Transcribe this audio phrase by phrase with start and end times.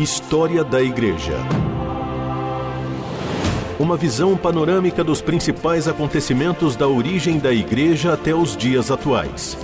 [0.00, 1.36] História da Igreja.
[3.78, 9.58] Uma visão panorâmica dos principais acontecimentos da origem da Igreja até os dias atuais.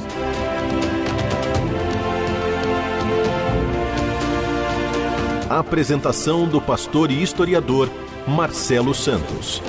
[5.49, 7.89] A apresentação do pastor e historiador
[8.29, 9.63] Marcelo Santos.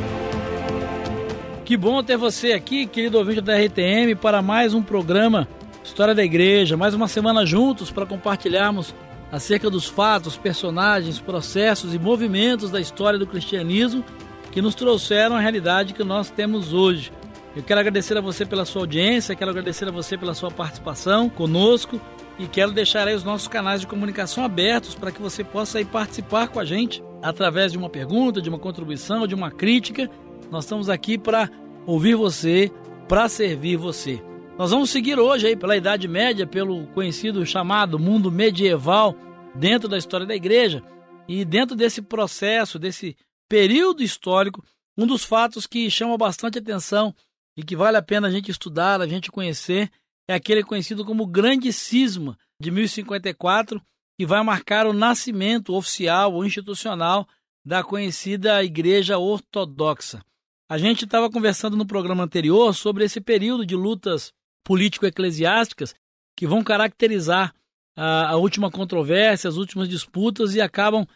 [1.64, 5.48] Que bom ter você aqui, querido ouvinte da RTM, para mais um programa
[5.82, 8.94] História da Igreja, mais uma semana juntos para compartilharmos
[9.32, 14.04] acerca dos fatos, personagens, processos e movimentos da história do cristianismo
[14.52, 17.12] que nos trouxeram a realidade que nós temos hoje.
[17.56, 21.28] Eu quero agradecer a você pela sua audiência, quero agradecer a você pela sua participação
[21.28, 22.00] conosco
[22.40, 25.86] e quero deixar aí os nossos canais de comunicação abertos para que você possa aí
[25.86, 30.10] participar com a gente através de uma pergunta, de uma contribuição, de uma crítica.
[30.52, 31.50] Nós estamos aqui para
[31.86, 32.72] ouvir você,
[33.08, 34.22] para servir você.
[34.58, 39.16] Nós vamos seguir hoje aí pela Idade Média, pelo conhecido chamado mundo medieval
[39.54, 40.84] dentro da história da igreja.
[41.28, 43.16] E dentro desse processo, desse
[43.48, 44.66] período histórico,
[44.98, 47.14] um dos fatos que chama bastante atenção
[47.56, 49.92] e que vale a pena a gente estudar, a gente conhecer,
[50.28, 53.80] é aquele conhecido como Grande Cisma de 1054,
[54.20, 57.28] que vai marcar o nascimento oficial ou institucional
[57.64, 60.20] da conhecida Igreja Ortodoxa.
[60.68, 64.34] A gente estava conversando no programa anterior sobre esse período de lutas
[64.68, 65.96] político-eclesiásticas
[66.36, 67.56] que vão caracterizar
[67.96, 71.08] a, a, última controvérsia, as últimas disputas e acabam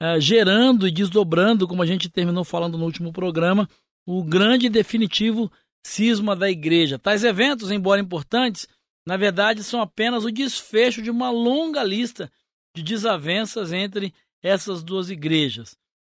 [0.00, 3.68] uh, gerando e desdobrando, como a gente terminou falando no último programa,
[4.06, 5.50] o grande e definitivo
[5.84, 7.00] cisma da igreja.
[7.00, 8.68] Tais eventos, embora importantes,
[9.04, 12.30] na verdade são apenas o desfecho de uma longa lista
[12.76, 15.72] de desavenças entre essas duas igrejas.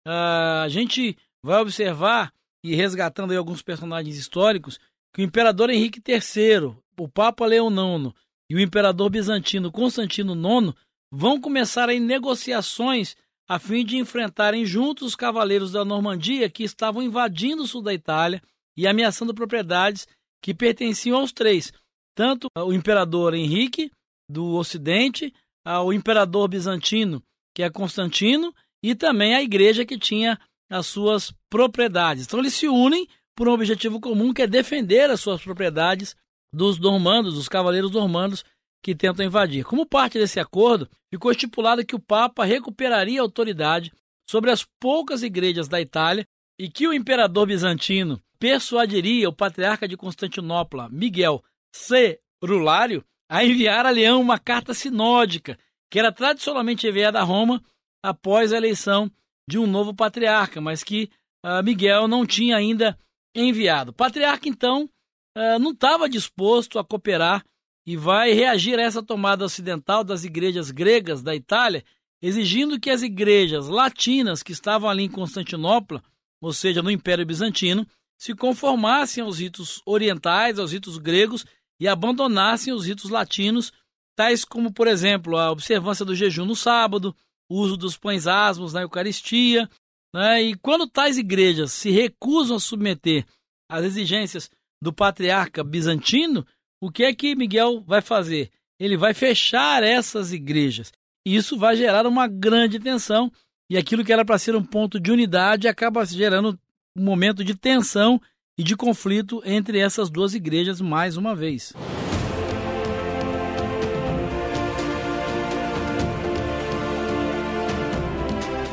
[0.07, 4.79] Uh, a gente vai observar, e resgatando alguns personagens históricos,
[5.13, 8.13] que o imperador Henrique III, o Papa Leão IX
[8.49, 10.73] e o imperador bizantino Constantino IX
[11.11, 13.16] vão começar aí negociações
[13.47, 17.94] a fim de enfrentarem juntos os cavaleiros da Normandia que estavam invadindo o sul da
[17.94, 18.41] Itália
[18.75, 20.07] e ameaçando propriedades
[20.41, 21.72] que pertenciam aos três,
[22.16, 23.91] tanto o imperador Henrique
[24.29, 27.23] do Ocidente, ao imperador bizantino,
[27.53, 28.53] que é Constantino,
[28.84, 30.39] e também a igreja que tinha
[30.69, 32.25] as suas propriedades.
[32.25, 36.16] Então eles se unem por um objetivo comum que é defender as suas propriedades
[36.55, 38.43] dos normandos, dos cavaleiros normandos
[38.81, 39.66] que tentam invadir.
[39.66, 43.91] Como parte desse acordo, ficou estipulado que o Papa recuperaria a autoridade
[44.29, 46.25] sobre as poucas igrejas da Itália
[46.59, 51.43] e que o imperador bizantino persuadiria o patriarca de Constantinopla, Miguel
[51.73, 55.57] Cerulário, a enviar a Leão uma carta sinódica,
[55.89, 57.61] que era tradicionalmente enviada a Roma
[58.03, 59.11] após a eleição
[59.49, 61.09] de um novo patriarca, mas que
[61.43, 62.97] uh, Miguel não tinha ainda
[63.33, 63.91] enviado.
[63.91, 64.89] O patriarca, então,
[65.35, 67.44] uh, não estava disposto a cooperar
[67.85, 71.84] e vai reagir a essa tomada ocidental das igrejas gregas da Itália,
[72.22, 76.03] exigindo que as igrejas latinas que estavam ali em Constantinopla,
[76.41, 77.85] ou seja, no Império Bizantino,
[78.18, 81.46] se conformassem aos ritos orientais, aos ritos gregos
[81.79, 83.72] e abandonassem os ritos latinos,
[84.16, 87.16] tais como, por exemplo, a observância do jejum no sábado,
[87.50, 89.69] o uso dos pães asmos na Eucaristia.
[90.13, 90.44] Né?
[90.44, 93.25] E quando tais igrejas se recusam a submeter
[93.69, 94.50] às exigências
[94.81, 96.46] do patriarca bizantino,
[96.81, 98.50] o que é que Miguel vai fazer?
[98.80, 100.91] Ele vai fechar essas igrejas.
[101.25, 103.31] E isso vai gerar uma grande tensão,
[103.69, 106.59] e aquilo que era para ser um ponto de unidade acaba gerando
[106.96, 108.22] um momento de tensão
[108.58, 111.74] e de conflito entre essas duas igrejas mais uma vez.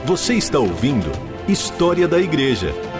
[0.04, 1.10] Você está ouvindo
[1.48, 2.91] História da Igreja.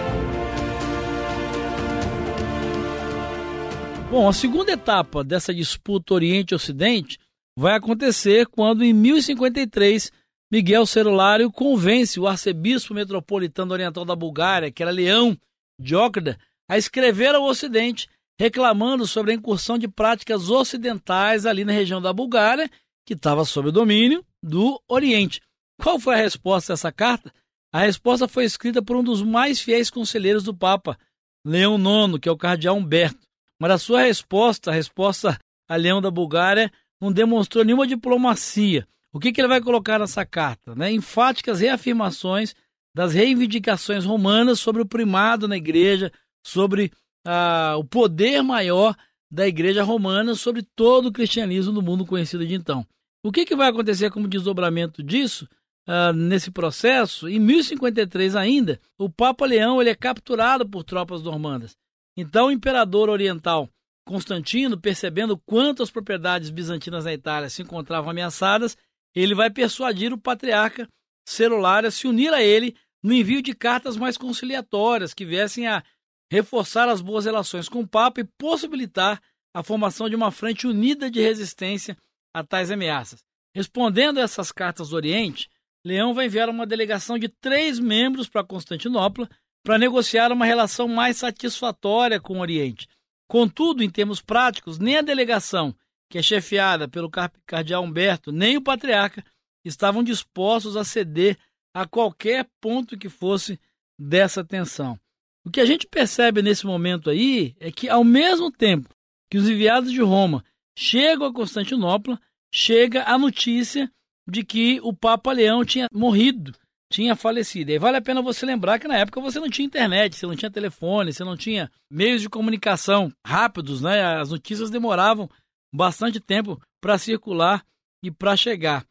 [4.13, 7.17] Bom, a segunda etapa dessa disputa Oriente-Ocidente
[7.57, 10.11] vai acontecer quando, em 1053,
[10.51, 15.35] Miguel Cerulário convence o arcebispo metropolitano oriental da Bulgária, que era Leão
[15.81, 16.37] Diócrida,
[16.69, 18.07] a escrever ao Ocidente
[18.39, 22.69] reclamando sobre a incursão de práticas ocidentais ali na região da Bulgária,
[23.07, 25.41] que estava sob o domínio do Oriente.
[25.81, 27.33] Qual foi a resposta a essa carta?
[27.73, 30.99] A resposta foi escrita por um dos mais fiéis conselheiros do Papa,
[31.43, 33.32] Leão IX, que é o cardeal Humberto.
[33.63, 35.39] Mas a sua resposta, a resposta
[35.69, 36.69] a Leão da Bulgária,
[36.99, 38.85] não demonstrou nenhuma diplomacia.
[39.13, 40.75] O que, que ele vai colocar nessa carta?
[40.75, 40.91] Né?
[40.91, 42.53] Enfáticas reafirmações
[42.93, 46.11] das reivindicações romanas sobre o primado na igreja,
[46.45, 46.91] sobre
[47.25, 48.97] ah, o poder maior
[49.31, 52.85] da igreja romana sobre todo o cristianismo do mundo conhecido de então.
[53.23, 55.47] O que, que vai acontecer como desdobramento disso
[55.87, 57.29] ah, nesse processo?
[57.29, 61.77] Em 1053 ainda, o Papa Leão ele é capturado por tropas normandas.
[62.15, 63.69] Então o imperador oriental
[64.05, 68.77] Constantino, percebendo quanto as propriedades bizantinas na Itália se encontravam ameaçadas,
[69.15, 70.87] ele vai persuadir o patriarca
[71.25, 75.83] Celular se unir a ele no envio de cartas mais conciliatórias que viessem a
[76.31, 79.21] reforçar as boas relações com o Papa e possibilitar
[79.53, 81.95] a formação de uma frente unida de resistência
[82.33, 83.23] a tais ameaças.
[83.55, 85.49] Respondendo a essas cartas do Oriente,
[85.85, 89.29] Leão vai enviar uma delegação de três membros para Constantinopla
[89.63, 92.87] para negociar uma relação mais satisfatória com o Oriente.
[93.27, 95.73] Contudo, em termos práticos, nem a delegação,
[96.09, 97.09] que é chefiada pelo
[97.45, 99.23] cardeal Humberto, nem o patriarca
[99.65, 101.37] estavam dispostos a ceder
[101.73, 103.59] a qualquer ponto que fosse
[103.97, 104.99] dessa tensão.
[105.45, 108.89] O que a gente percebe nesse momento aí é que, ao mesmo tempo
[109.29, 110.43] que os enviados de Roma
[110.77, 112.19] chegam a Constantinopla,
[112.53, 113.91] chega a notícia
[114.27, 116.53] de que o Papa Leão tinha morrido,
[116.93, 117.71] tinha falecido.
[117.71, 120.35] E vale a pena você lembrar que na época você não tinha internet, você não
[120.35, 124.19] tinha telefone, você não tinha meios de comunicação rápidos, né?
[124.19, 125.27] As notícias demoravam
[125.73, 127.65] bastante tempo para circular
[128.03, 128.85] e para chegar.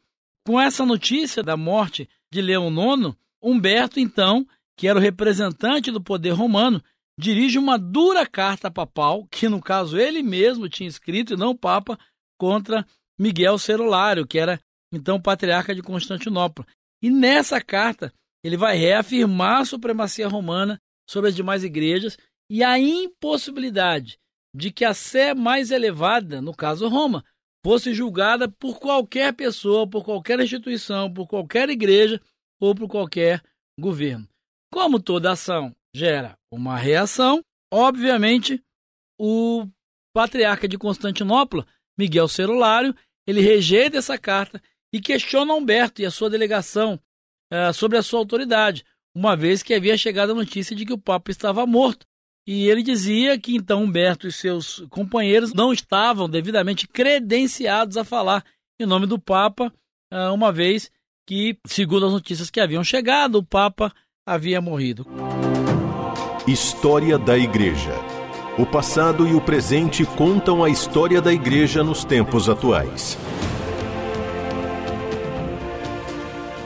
[0.45, 4.45] Com essa notícia da morte de Leão IX, Humberto, então,
[4.77, 6.83] que era o representante do poder romano,
[7.17, 11.57] dirige uma dura carta papal, que no caso ele mesmo tinha escrito e não o
[11.57, 11.97] Papa,
[12.37, 12.85] contra
[13.17, 14.59] Miguel Celulário, que era
[14.91, 16.65] então patriarca de Constantinopla.
[17.03, 22.17] E nessa carta ele vai reafirmar a supremacia romana sobre as demais igrejas
[22.49, 24.17] e a impossibilidade
[24.55, 27.25] de que a sé mais elevada, no caso Roma,
[27.65, 32.21] fosse julgada por qualquer pessoa, por qualquer instituição, por qualquer igreja
[32.61, 33.43] ou por qualquer
[33.77, 34.27] governo.
[34.71, 37.41] Como toda ação gera uma reação,
[37.71, 38.61] obviamente
[39.19, 39.67] o
[40.13, 41.65] patriarca de Constantinopla,
[41.97, 42.95] Miguel Celulário,
[43.27, 44.61] ele rejeita essa carta
[44.93, 46.99] e questiona Humberto e a sua delegação
[47.51, 48.85] uh, sobre a sua autoridade,
[49.15, 52.05] uma vez que havia chegado a notícia de que o Papa estava morto.
[52.45, 58.45] E ele dizia que então Humberto e seus companheiros não estavam devidamente credenciados a falar
[58.79, 59.73] em nome do Papa,
[60.13, 60.91] uh, uma vez
[61.25, 63.91] que, segundo as notícias que haviam chegado, o Papa
[64.25, 65.07] havia morrido.
[66.47, 67.93] História da Igreja.
[68.59, 73.17] O passado e o presente contam a história da Igreja nos tempos atuais.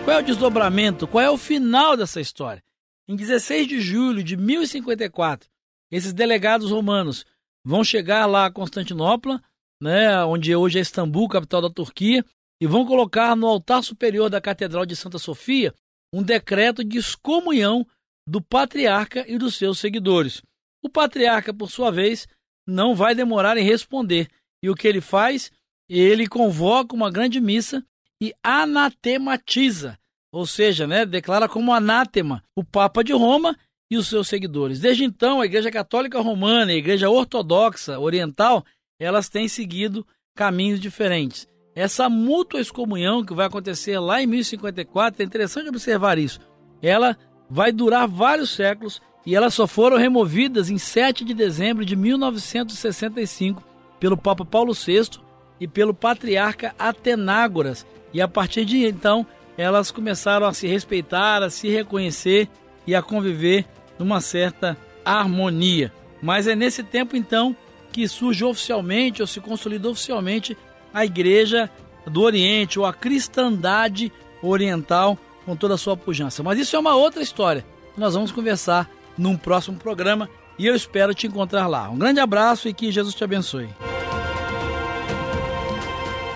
[0.07, 1.06] Qual é o desdobramento?
[1.06, 2.63] Qual é o final dessa história?
[3.09, 5.50] Em 16 de julho de 1054,
[5.92, 7.25] esses delegados romanos
[7.62, 9.44] vão chegar lá a Constantinopla,
[9.81, 12.24] né, onde hoje é Istambul, capital da Turquia,
[12.62, 15.75] e vão colocar no altar superior da Catedral de Santa Sofia
[16.13, 17.86] um decreto de excomunhão
[18.25, 20.42] do patriarca e dos seus seguidores.
[20.81, 22.30] O patriarca, por sua vez,
[22.65, 24.30] não vai demorar em responder,
[24.63, 25.51] e o que ele faz?
[25.89, 27.86] Ele convoca uma grande missa
[28.22, 29.98] e anatematiza,
[30.31, 33.58] ou seja, né, declara como anátema o Papa de Roma
[33.90, 34.80] e os seus seguidores.
[34.80, 38.66] Desde então, a Igreja Católica Romana e a Igreja Ortodoxa Oriental,
[39.00, 40.06] elas têm seguido
[40.36, 41.48] caminhos diferentes.
[41.75, 46.40] Essa mútua excomunhão que vai acontecer lá em 1054, é interessante observar isso.
[46.81, 47.18] Ela
[47.50, 53.64] vai durar vários séculos e elas só foram removidas em 7 de dezembro de 1965
[54.00, 55.19] pelo Papa Paulo VI
[55.59, 59.25] e pelo patriarca Atenágoras, e a partir de então,
[59.57, 62.48] elas começaram a se respeitar, a se reconhecer
[62.86, 63.65] e a conviver
[63.98, 65.92] numa certa harmonia.
[66.21, 67.56] Mas é nesse tempo então
[67.92, 70.56] que surge oficialmente ou se consolida oficialmente
[70.94, 71.69] a Igreja
[72.06, 74.11] do Oriente ou a cristandade
[74.42, 76.44] oriental com toda a sua pujança.
[76.44, 77.66] Mas isso é uma outra história.
[77.97, 81.90] Nós vamos conversar num próximo programa e eu espero te encontrar lá.
[81.90, 83.86] Um grande abraço e que Jesus te abençoe.